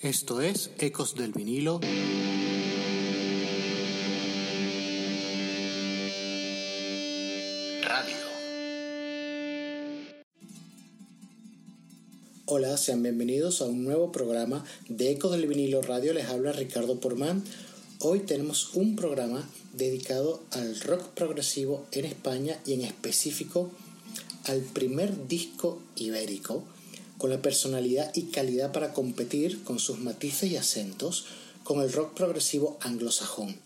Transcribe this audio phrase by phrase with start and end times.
[0.00, 1.80] Esto es Ecos del vinilo.
[7.82, 8.16] Radio.
[12.46, 16.12] Hola, sean bienvenidos a un nuevo programa de Ecos del vinilo radio.
[16.12, 17.42] Les habla Ricardo Porman.
[17.98, 23.72] Hoy tenemos un programa dedicado al rock progresivo en España y en específico
[24.44, 26.62] al primer disco ibérico
[27.18, 31.26] con la personalidad y calidad para competir con sus matices y acentos
[31.64, 33.60] con el rock progresivo anglosajón.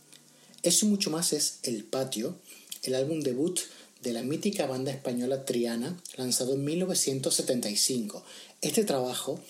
[0.63, 2.37] Eso y mucho más es El Patio,
[2.83, 3.61] el álbum debut
[4.03, 8.25] de la mítica banda española Triana, lanzado en 1975.
[8.61, 9.41] Este trabajo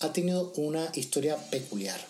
[0.00, 2.00] ha tenido una historia peculiar.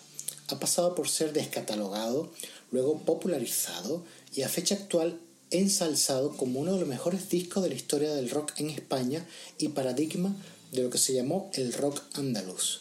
[0.48, 2.32] Ha pasado por ser descatalogado,
[2.70, 7.74] luego popularizado y a fecha actual ensalzado como uno de los mejores discos de la
[7.74, 9.26] historia del rock en España
[9.58, 10.34] y paradigma
[10.72, 12.80] de lo que se llamó el rock andaluz.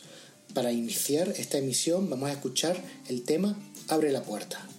[0.54, 3.55] Para iniciar esta emisión vamos a escuchar el tema
[3.88, 4.70] Abre la puerta.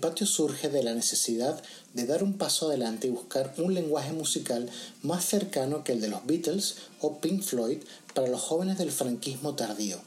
[0.00, 1.62] Patio surge de la necesidad
[1.94, 4.68] de dar un paso adelante y buscar un lenguaje musical
[5.02, 7.78] más cercano que el de los Beatles o Pink Floyd
[8.14, 9.98] para los jóvenes del franquismo tardío.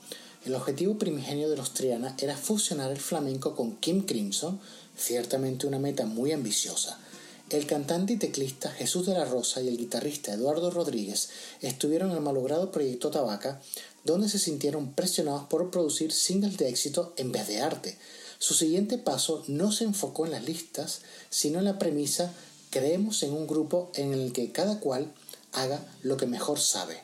[0.46, 4.60] El objetivo primigenio de los Triana era fusionar el flamenco con Kim Crimson,
[4.98, 7.00] ciertamente una meta muy ambiciosa.
[7.50, 11.30] El cantante y teclista Jesús de la Rosa y el guitarrista Eduardo Rodríguez
[11.62, 13.62] estuvieron en el malogrado proyecto Tabaca,
[14.04, 17.98] donde se sintieron presionados por producir singles de éxito en vez de arte.
[18.44, 22.34] Su siguiente paso no se enfocó en las listas, sino en la premisa
[22.72, 25.14] creemos en un grupo en el que cada cual
[25.54, 27.03] haga lo que mejor sabe.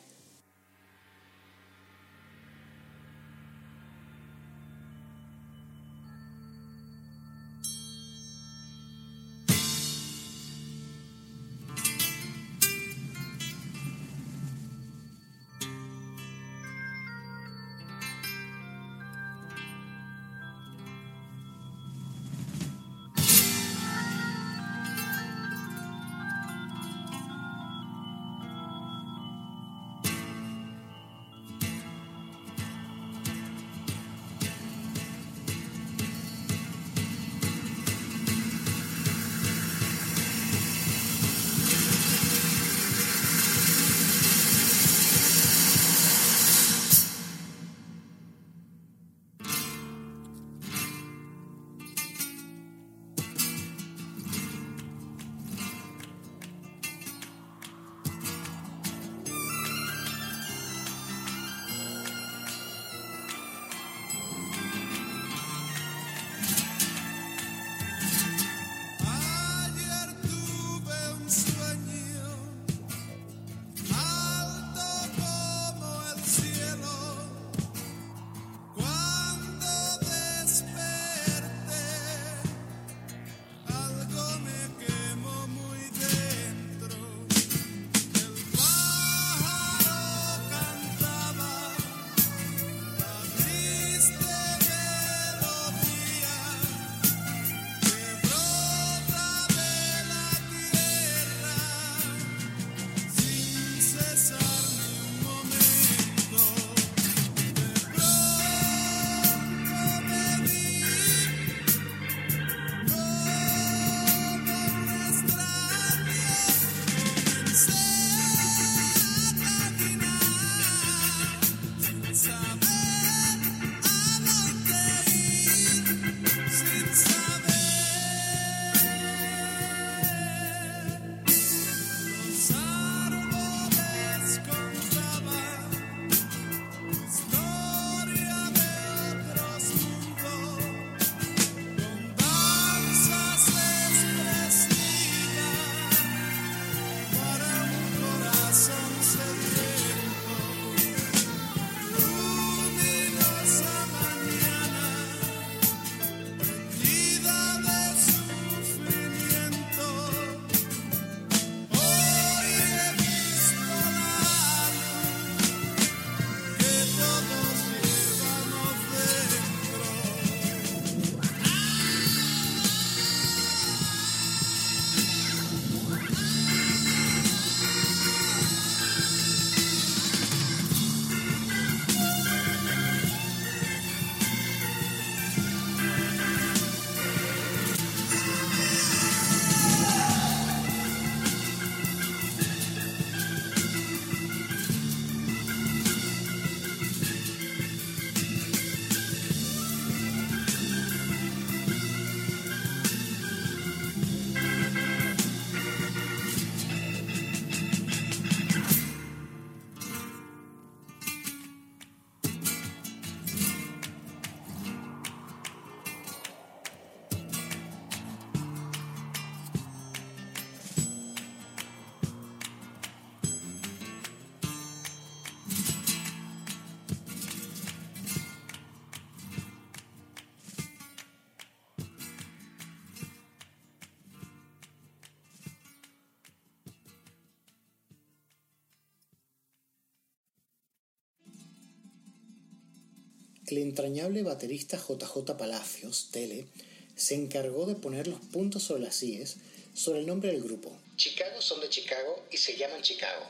[243.50, 246.46] El entrañable baterista JJ Palacios, Tele,
[246.94, 249.38] se encargó de poner los puntos sobre las IES
[249.74, 250.70] sobre el nombre del grupo.
[250.96, 253.26] Chicago son de Chicago y se llaman Chicago,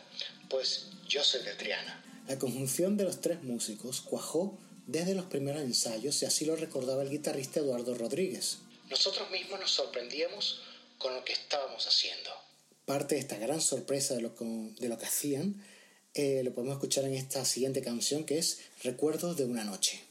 [0.51, 2.05] pues yo soy de Triana.
[2.29, 7.03] La conjunción de los tres músicos cuajó desde los primeros ensayos y así lo recordaba
[7.03, 8.59] el guitarrista Eduardo Rodríguez.
[8.91, 10.61] nosotros mismos nos sorprendíamos
[10.99, 12.29] con lo que estábamos haciendo.
[12.85, 15.65] Parte de esta gran sorpresa de lo que, de lo que hacían
[16.13, 20.10] eh, lo podemos escuchar en esta siguiente canción que es Recuerdos de una noche.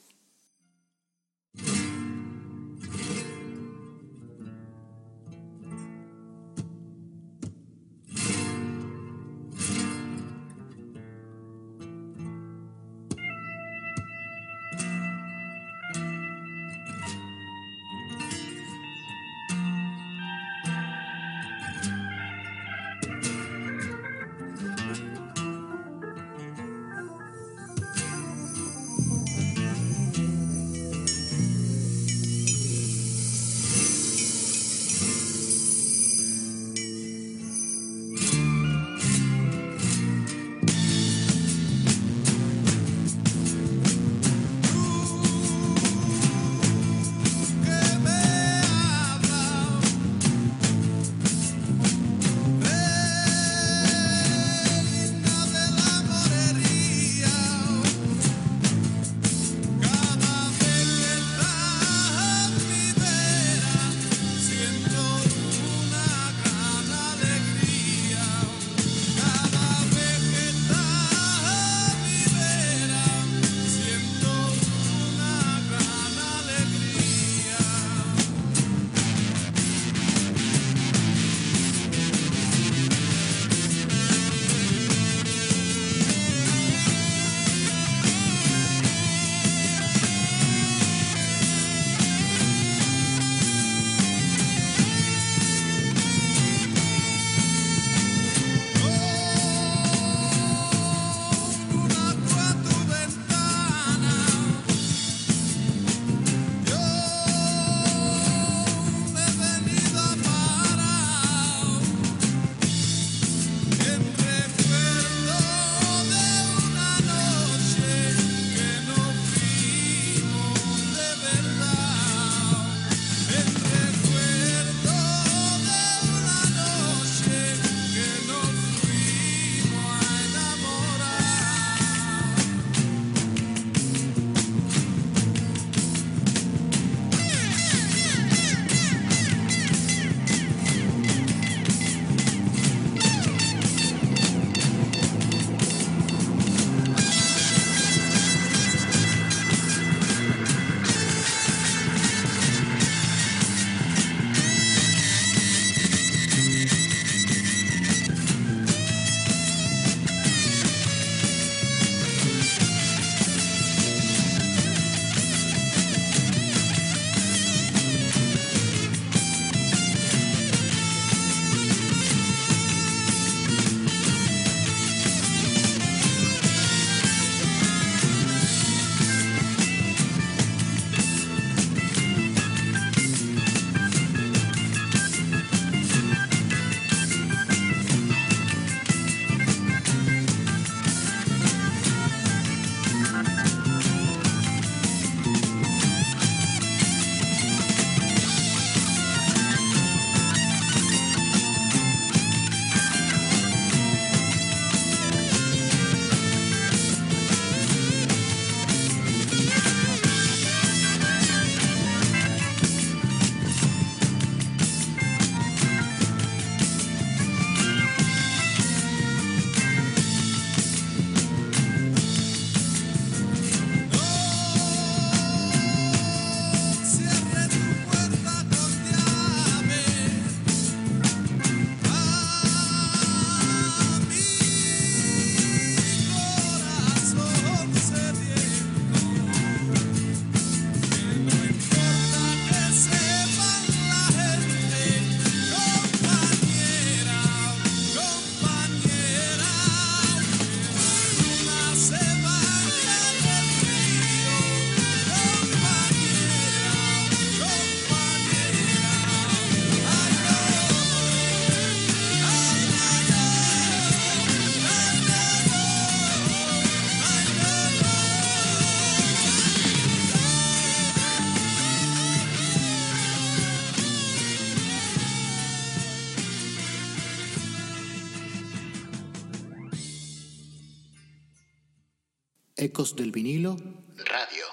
[282.79, 283.57] Ecos del vinilo
[283.97, 284.45] Radio.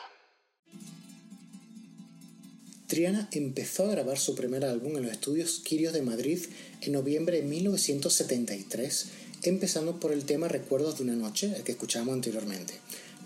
[2.89, 6.41] Triana empezó a grabar su primer álbum en los estudios Quirios de Madrid
[6.81, 9.07] en noviembre de 1973,
[9.45, 12.75] empezando por el tema Recuerdos de una noche, el que escuchábamos anteriormente.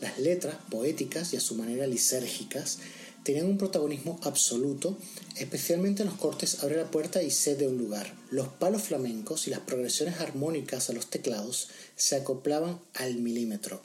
[0.02, 2.80] Las letras, poéticas y a su manera lisérgicas,
[3.24, 4.98] tenían un protagonismo absoluto,
[5.36, 8.12] especialmente en los cortes Abre la puerta y Sé de un lugar.
[8.30, 13.80] Los palos flamencos y las progresiones armónicas a los teclados se acoplaban al milímetro.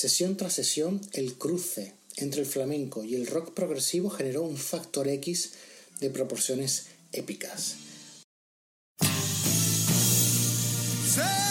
[0.00, 5.08] Sesión tras sesión, el cruce entre el flamenco y el rock progresivo generó un factor
[5.08, 5.54] X
[5.98, 7.74] de proporciones épicas.
[11.16, 11.47] Donde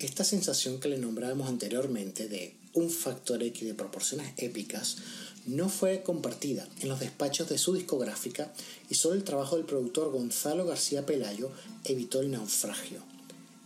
[0.00, 4.98] Esta sensación que le nombrábamos anteriormente de un factor X de proporciones épicas
[5.46, 8.52] no fue compartida en los despachos de su discográfica
[8.88, 11.50] y solo el trabajo del productor Gonzalo García Pelayo
[11.82, 13.02] evitó el naufragio.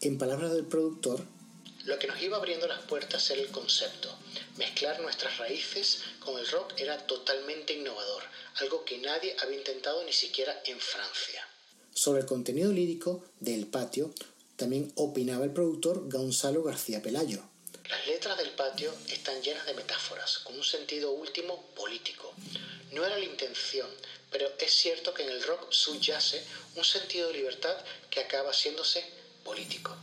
[0.00, 1.22] En palabras del productor,
[1.84, 4.08] lo que nos iba abriendo las puertas era el concepto.
[4.56, 8.22] Mezclar nuestras raíces con el rock era totalmente innovador,
[8.60, 11.46] algo que nadie había intentado ni siquiera en Francia.
[11.92, 14.14] Sobre el contenido lírico de El Patio,
[14.62, 17.42] también opinaba el productor Gonzalo García Pelayo.
[17.90, 22.32] Las letras del patio están llenas de metáforas, con un sentido último político.
[22.92, 23.88] No era la intención,
[24.30, 26.44] pero es cierto que en el rock subyace
[26.76, 27.76] un sentido de libertad
[28.08, 29.04] que acaba haciéndose
[29.42, 29.96] político.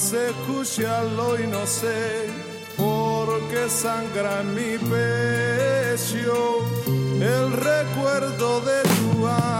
[0.00, 2.26] Escucharlo y no sé
[2.76, 6.64] por qué sangra mi pecho
[7.20, 9.59] el recuerdo de tu amor.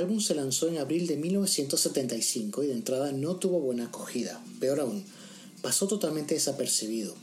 [0.00, 4.42] Álbum se lanzó en abril de 1975 y de entrada no tuvo buena acogida.
[4.58, 5.04] Peor aún,
[5.62, 7.14] pasó totalmente desapercibido.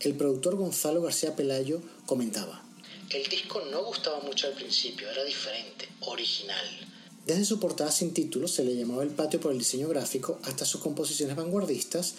[0.00, 2.62] El productor Gonzalo García Pelayo comentaba,
[3.10, 6.66] el disco no gustaba mucho al principio, era diferente, original.
[7.26, 10.64] Desde su portada sin título se le llamaba El Patio por el diseño gráfico hasta
[10.64, 12.14] sus composiciones vanguardistas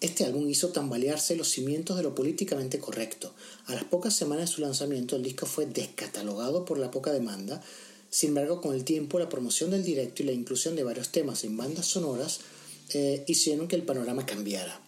[0.00, 3.32] este álbum hizo tambalearse los cimientos de lo políticamente correcto.
[3.66, 7.62] A las pocas semanas de su lanzamiento, el disco fue descatalogado por la poca demanda.
[8.16, 11.44] Sin embargo, con el tiempo, la promoción del directo y la inclusión de varios temas
[11.44, 12.40] en bandas sonoras
[12.94, 14.80] eh, hicieron que el panorama cambiara.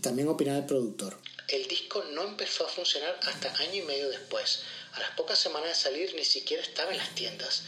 [0.00, 1.16] También opinaba el productor.
[1.46, 4.62] El disco no empezó a funcionar hasta año y medio después.
[4.94, 7.62] A las pocas semanas de salir ni siquiera estaba en las tiendas.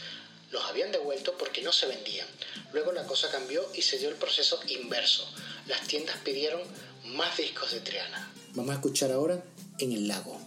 [0.51, 2.27] Los habían devuelto porque no se vendían.
[2.73, 5.25] Luego la cosa cambió y se dio el proceso inverso.
[5.67, 6.59] Las tiendas pidieron
[7.05, 8.33] más discos de Triana.
[8.53, 9.41] Vamos a escuchar ahora
[9.77, 10.37] En el lago.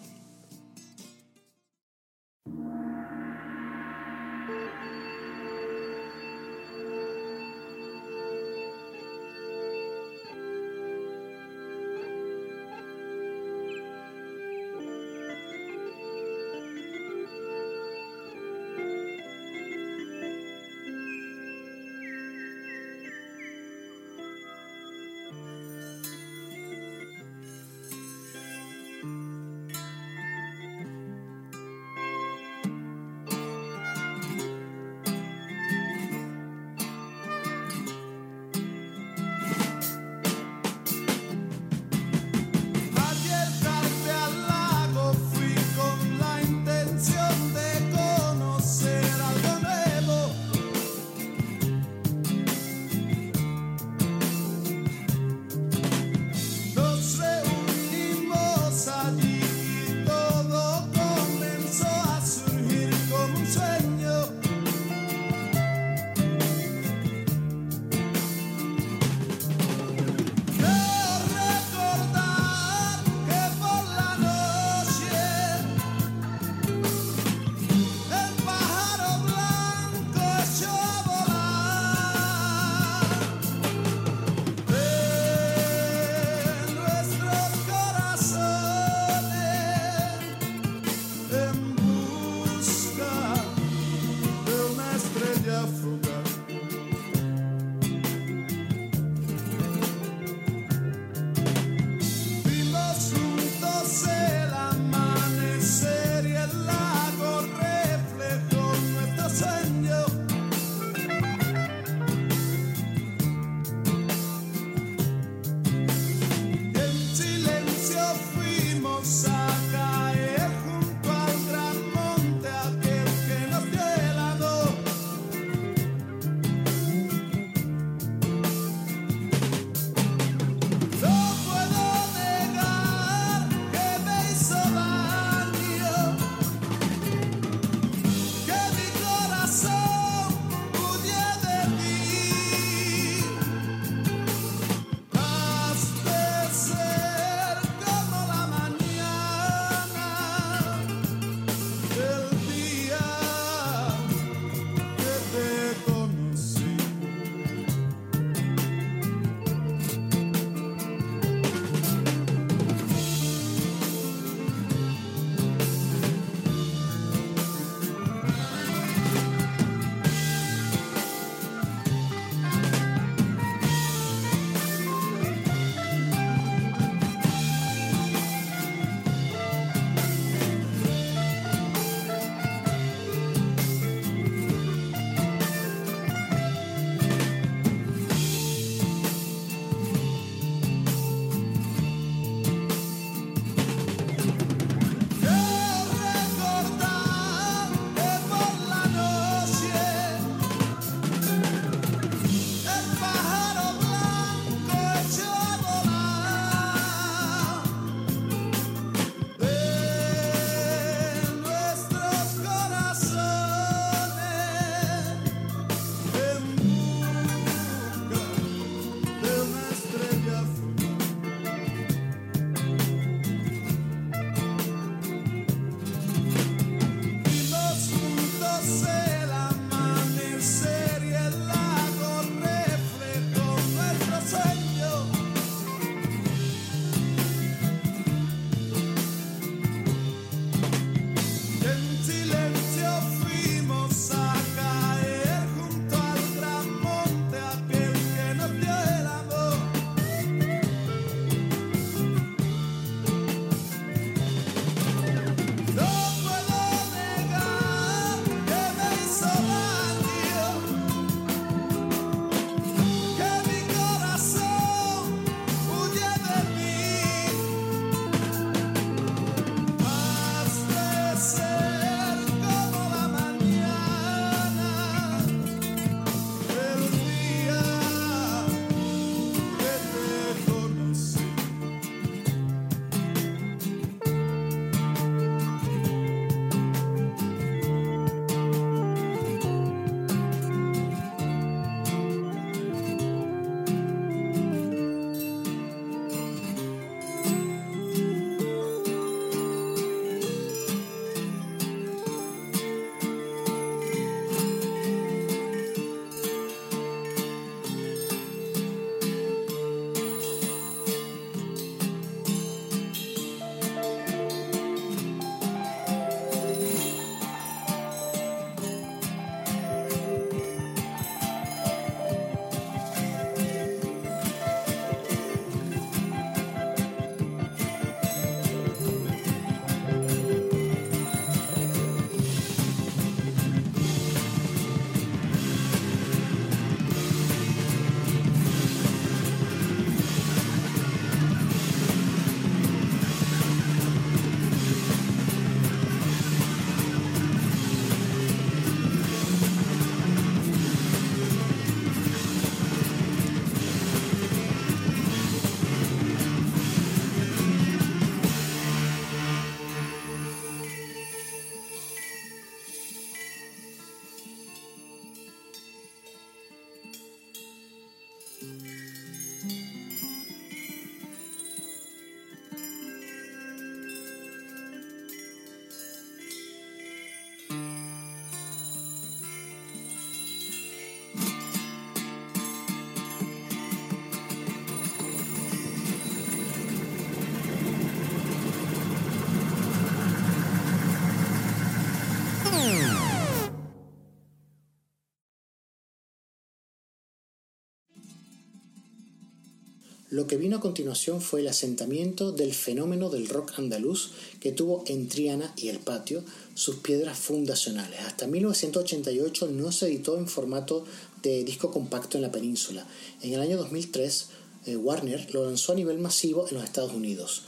[400.12, 404.10] Lo que vino a continuación fue el asentamiento del fenómeno del rock andaluz
[404.40, 406.22] que tuvo en Triana y el patio
[406.54, 407.98] sus piedras fundacionales.
[408.00, 410.84] Hasta 1988 no se editó en formato
[411.22, 412.86] de disco compacto en la península.
[413.22, 414.26] En el año 2003,
[414.66, 417.44] eh, Warner lo lanzó a nivel masivo en los Estados Unidos.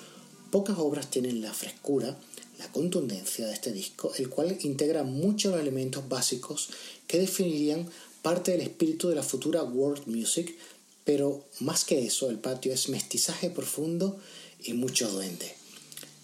[0.51, 2.17] Pocas obras tienen la frescura,
[2.59, 6.71] la contundencia de este disco, el cual integra muchos elementos básicos
[7.09, 7.91] que definirían
[8.23, 10.57] parte del espíritu de la futura world music,
[11.05, 14.19] pero más que eso, el patio es mestizaje profundo
[14.63, 15.55] y mucho duende.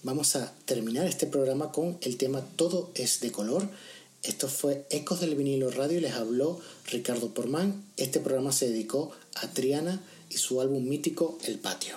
[0.03, 3.69] Vamos a terminar este programa con el tema Todo es de color.
[4.23, 7.85] Esto fue Ecos del vinilo radio y les habló Ricardo Porman.
[7.99, 11.97] Este programa se dedicó a Triana y su álbum mítico El Patio.